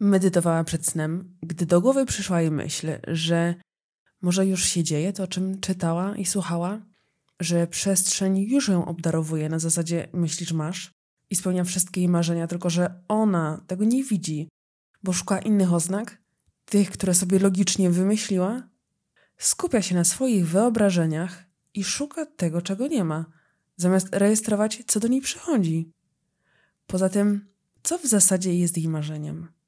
Medytowała 0.00 0.64
przed 0.64 0.86
snem, 0.86 1.36
gdy 1.42 1.66
do 1.66 1.80
głowy 1.80 2.06
przyszła 2.06 2.40
jej 2.40 2.50
myśl, 2.50 2.88
że 3.08 3.54
może 4.22 4.46
już 4.46 4.64
się 4.64 4.84
dzieje 4.84 5.12
to, 5.12 5.22
o 5.22 5.26
czym 5.26 5.60
czytała 5.60 6.16
i 6.16 6.24
słuchała, 6.24 6.80
że 7.40 7.66
przestrzeń 7.66 8.38
już 8.38 8.68
ją 8.68 8.84
obdarowuje 8.84 9.48
na 9.48 9.58
zasadzie 9.58 10.08
myślisz 10.12 10.52
masz 10.52 10.90
i 11.30 11.36
spełnia 11.36 11.64
wszystkie 11.64 12.00
jej 12.00 12.08
marzenia, 12.08 12.46
tylko 12.46 12.70
że 12.70 13.02
ona 13.08 13.64
tego 13.66 13.84
nie 13.84 14.04
widzi, 14.04 14.48
bo 15.02 15.12
szuka 15.12 15.38
innych 15.38 15.72
oznak, 15.72 16.22
tych, 16.64 16.90
które 16.90 17.14
sobie 17.14 17.38
logicznie 17.38 17.90
wymyśliła, 17.90 18.68
skupia 19.38 19.82
się 19.82 19.94
na 19.94 20.04
swoich 20.04 20.48
wyobrażeniach 20.48 21.44
i 21.74 21.84
szuka 21.84 22.26
tego, 22.26 22.62
czego 22.62 22.86
nie 22.86 23.04
ma, 23.04 23.26
zamiast 23.76 24.08
rejestrować, 24.12 24.82
co 24.86 25.00
do 25.00 25.08
niej 25.08 25.20
przychodzi. 25.20 25.92
Poza 26.86 27.08
tym, 27.08 27.48
co 27.82 27.98
w 27.98 28.06
zasadzie 28.06 28.54
jest 28.54 28.76
jej 28.76 28.88
marzeniem? 28.88 29.59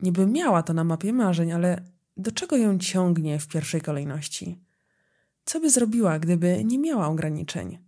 Niby 0.00 0.26
miała 0.26 0.62
to 0.62 0.74
na 0.74 0.84
mapie 0.84 1.12
marzeń, 1.12 1.52
ale 1.52 1.82
do 2.16 2.32
czego 2.32 2.56
ją 2.56 2.78
ciągnie 2.78 3.38
w 3.38 3.48
pierwszej 3.48 3.80
kolejności? 3.80 4.60
Co 5.44 5.60
by 5.60 5.70
zrobiła, 5.70 6.18
gdyby 6.18 6.64
nie 6.64 6.78
miała 6.78 7.06
ograniczeń? 7.06 7.78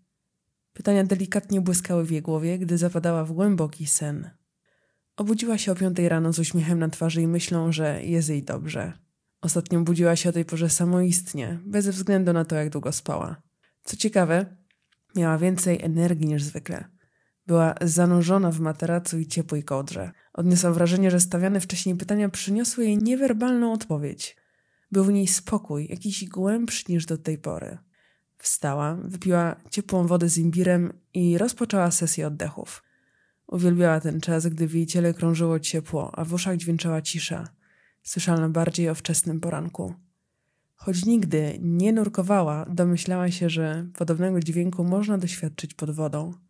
Pytania 0.73 1.05
delikatnie 1.05 1.61
błyskały 1.61 2.05
w 2.05 2.11
jej 2.11 2.23
głowie, 2.23 2.59
gdy 2.59 2.79
zapadała 2.79 3.25
w 3.25 3.33
głęboki 3.33 3.87
sen. 3.87 4.31
Obudziła 5.17 5.59
się 5.59 5.73
o 5.73 5.75
piątej 5.75 6.09
rano 6.09 6.33
z 6.33 6.39
uśmiechem 6.39 6.79
na 6.79 6.89
twarzy 6.89 7.23
i 7.23 7.27
myślą, 7.27 7.73
że 7.73 8.05
jest 8.05 8.29
jej 8.29 8.43
dobrze. 8.43 8.93
Ostatnio 9.41 9.81
budziła 9.81 10.17
się 10.17 10.29
o 10.29 10.33
tej 10.33 10.45
porze 10.45 10.71
samoistnie, 10.71 11.59
bez 11.65 11.89
względu 11.89 12.33
na 12.33 12.45
to, 12.45 12.57
jak 12.57 12.71
długo 12.71 12.93
spała. 12.93 13.43
Co 13.85 13.97
ciekawe, 13.97 14.57
miała 15.17 15.39
więcej 15.39 15.83
energii 15.83 16.27
niż 16.27 16.43
zwykle. 16.43 16.98
Była 17.49 17.75
zanurzona 17.81 18.51
w 18.51 18.61
materacu 18.61 19.19
i 19.19 19.27
ciepłej 19.27 19.65
kołdrze. 19.65 20.11
Odniosła 20.33 20.71
wrażenie, 20.73 21.11
że 21.11 21.21
stawiane 21.21 21.61
wcześniej 21.61 21.97
pytania 21.97 22.29
przyniosły 22.29 22.85
jej 22.85 22.99
niewerbalną 22.99 23.73
odpowiedź. 23.73 24.37
Był 24.93 25.05
w 25.05 25.13
niej 25.13 25.27
spokój, 25.27 25.87
jakiś 25.91 26.29
głębszy 26.29 26.85
niż 26.89 27.07
do 27.07 27.19
tej 27.19 27.39
pory. 27.39 27.79
Wstała, 28.39 28.95
wypiła 29.05 29.57
ciepłą 29.71 30.07
wodę 30.07 30.29
z 30.29 30.39
imbirem 30.39 30.93
i 31.15 31.39
rozpoczęła 31.39 31.91
sesję 31.91 32.27
oddechów. 32.27 32.83
Uwielbiała 33.47 34.01
ten 34.01 34.21
czas, 34.21 34.47
gdy 34.47 34.67
w 34.69 34.75
jej 34.75 34.87
ciele 34.87 35.15
krążyło 35.15 35.61
ciepło, 35.61 36.19
a 36.19 36.25
w 36.25 36.33
uszach 36.33 36.57
dźwięczała 36.57 37.03
cisza, 37.03 37.49
słyszalna 38.03 38.49
bardziej 38.49 38.89
o 38.89 38.95
wczesnym 38.95 39.41
poranku. 39.41 39.95
Choć 40.75 41.05
nigdy 41.05 41.59
nie 41.61 41.93
nurkowała, 41.93 42.67
domyślała 42.67 43.31
się, 43.31 43.51
że 43.51 43.87
podobnego 43.99 44.41
dźwięku 44.41 44.85
można 44.85 45.19
doświadczyć 45.19 45.75
pod 45.75 45.91
wodą. 45.91 46.48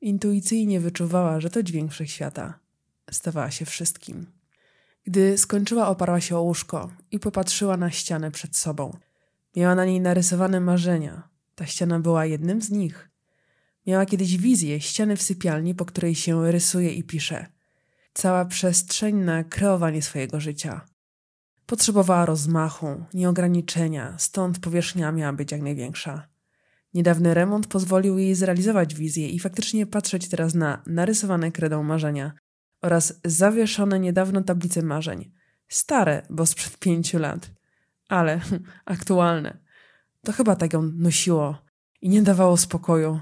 Intuicyjnie 0.00 0.80
wyczuwała, 0.80 1.40
że 1.40 1.50
to 1.50 1.62
dźwięk 1.62 1.92
wszechświata. 1.92 2.58
Stawała 3.10 3.50
się 3.50 3.64
wszystkim. 3.64 4.26
Gdy 5.04 5.38
skończyła, 5.38 5.88
oparła 5.88 6.20
się 6.20 6.36
o 6.36 6.42
łóżko 6.42 6.90
i 7.10 7.18
popatrzyła 7.18 7.76
na 7.76 7.90
ścianę 7.90 8.30
przed 8.30 8.56
sobą. 8.56 8.96
Miała 9.56 9.74
na 9.74 9.84
niej 9.84 10.00
narysowane 10.00 10.60
marzenia. 10.60 11.28
Ta 11.54 11.66
ściana 11.66 12.00
była 12.00 12.26
jednym 12.26 12.62
z 12.62 12.70
nich. 12.70 13.10
Miała 13.86 14.06
kiedyś 14.06 14.36
wizję 14.36 14.80
ściany 14.80 15.16
w 15.16 15.22
sypialni, 15.22 15.74
po 15.74 15.84
której 15.84 16.14
się 16.14 16.52
rysuje 16.52 16.92
i 16.92 17.04
pisze. 17.04 17.46
Cała 18.14 18.44
przestrzeń 18.44 19.16
na 19.16 19.44
kreowanie 19.44 20.02
swojego 20.02 20.40
życia. 20.40 20.86
Potrzebowała 21.66 22.26
rozmachu, 22.26 23.04
nieograniczenia, 23.14 24.14
stąd 24.18 24.58
powierzchnia 24.58 25.12
miała 25.12 25.32
być 25.32 25.52
jak 25.52 25.62
największa. 25.62 26.29
Niedawny 26.94 27.34
remont 27.34 27.66
pozwolił 27.66 28.18
jej 28.18 28.34
zrealizować 28.34 28.94
wizję 28.94 29.28
i 29.28 29.38
faktycznie 29.38 29.86
patrzeć 29.86 30.28
teraz 30.28 30.54
na 30.54 30.82
narysowane 30.86 31.52
kredą 31.52 31.82
marzenia 31.82 32.32
oraz 32.82 33.20
zawieszone 33.24 34.00
niedawno 34.00 34.42
tablice 34.42 34.82
marzeń. 34.82 35.32
Stare, 35.68 36.22
bo 36.30 36.46
sprzed 36.46 36.78
pięciu 36.78 37.18
lat, 37.18 37.50
ale 38.08 38.40
aktualne. 38.84 39.58
To 40.24 40.32
chyba 40.32 40.56
tak 40.56 40.72
ją 40.72 40.82
nosiło 40.82 41.58
i 42.00 42.08
nie 42.08 42.22
dawało 42.22 42.56
spokoju, 42.56 43.20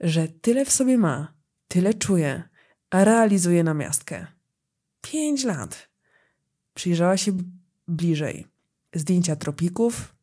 że 0.00 0.28
tyle 0.28 0.64
w 0.64 0.70
sobie 0.70 0.98
ma, 0.98 1.34
tyle 1.68 1.94
czuje, 1.94 2.42
a 2.90 3.04
realizuje 3.04 3.64
na 3.64 3.74
miastkę. 3.74 4.26
Pięć 5.00 5.44
lat. 5.44 5.88
Przyjrzała 6.74 7.16
się 7.16 7.32
bliżej. 7.88 8.46
Zdjęcia 8.94 9.36
tropików, 9.36 10.14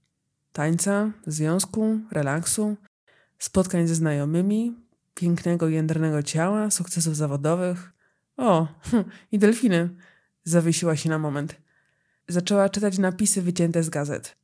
tańca, 0.55 1.11
związku, 1.27 1.99
relaksu, 2.11 2.77
spotkań 3.39 3.87
ze 3.87 3.95
znajomymi, 3.95 4.75
pięknego 5.15 5.67
jędrnego 5.69 6.23
ciała, 6.23 6.71
sukcesów 6.71 7.15
zawodowych. 7.15 7.93
O, 8.37 8.67
i 9.31 9.39
delfiny. 9.39 9.89
Zawiesiła 10.43 10.95
się 10.95 11.09
na 11.09 11.19
moment. 11.19 11.55
Zaczęła 12.27 12.69
czytać 12.69 12.97
napisy 12.97 13.41
wycięte 13.41 13.83
z 13.83 13.89
gazet. 13.89 14.35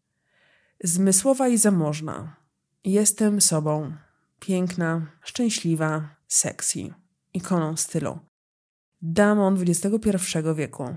Zmysłowa 0.84 1.48
i 1.48 1.58
zamożna. 1.58 2.36
Jestem 2.84 3.42
sobą. 3.42 3.94
Piękna, 4.40 5.08
szczęśliwa, 5.22 6.16
sexy. 6.28 6.94
Ikoną 7.34 7.78
stylu. 7.78 8.20
Damon 9.02 9.58
XXI 9.62 10.20
wieku. 10.56 10.96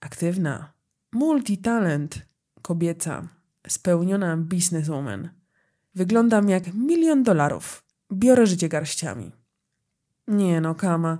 Aktywna. 0.00 0.72
Multitalent. 1.12 2.26
Kobieca 2.62 3.28
spełniona 3.68 4.36
bizneswoman. 4.36 5.28
Wyglądam 5.94 6.48
jak 6.48 6.74
milion 6.74 7.22
dolarów. 7.22 7.84
Biorę 8.12 8.46
życie 8.46 8.68
garściami. 8.68 9.32
Nie 10.28 10.60
no, 10.60 10.74
Kama, 10.74 11.18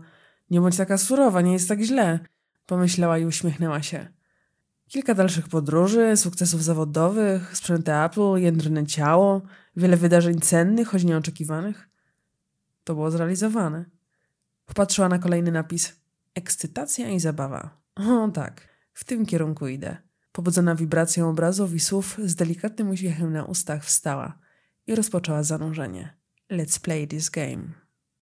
nie 0.50 0.60
bądź 0.60 0.76
taka 0.76 0.98
surowa, 0.98 1.40
nie 1.40 1.52
jest 1.52 1.68
tak 1.68 1.80
źle, 1.80 2.18
pomyślała 2.66 3.18
i 3.18 3.24
uśmiechnęła 3.24 3.82
się. 3.82 4.08
Kilka 4.88 5.14
dalszych 5.14 5.48
podróży, 5.48 6.16
sukcesów 6.16 6.64
zawodowych, 6.64 7.56
sprzęty 7.56 7.94
Apple, 7.94 8.36
jędrne 8.36 8.86
ciało, 8.86 9.42
wiele 9.76 9.96
wydarzeń 9.96 10.40
cennych, 10.40 10.88
choć 10.88 11.04
nieoczekiwanych. 11.04 11.88
To 12.84 12.94
było 12.94 13.10
zrealizowane. 13.10 13.84
Popatrzyła 14.66 15.08
na 15.08 15.18
kolejny 15.18 15.52
napis. 15.52 15.92
Ekscytacja 16.34 17.08
i 17.08 17.20
zabawa. 17.20 17.70
O 17.94 18.28
tak, 18.28 18.68
w 18.92 19.04
tym 19.04 19.26
kierunku 19.26 19.68
idę. 19.68 19.96
Pobudzona 20.34 20.74
wibracją 20.74 21.28
obrazów 21.28 21.74
i 21.74 21.80
słów, 21.80 22.18
z 22.24 22.34
delikatnym 22.34 22.90
uśmiechem 22.90 23.32
na 23.32 23.44
ustach 23.44 23.84
wstała 23.84 24.38
i 24.86 24.94
rozpoczęła 24.94 25.42
zanurzenie. 25.42 26.16
Let's 26.50 26.80
play 26.80 27.08
this 27.08 27.30
game. 27.30 27.83